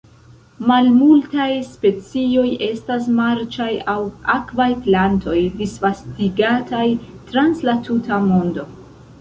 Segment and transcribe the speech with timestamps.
[0.69, 3.97] Malmultaj specioj estas marĉaj aŭ
[4.37, 6.85] akvaj plantoj disvastigataj
[7.31, 8.67] trans la tuta mondo.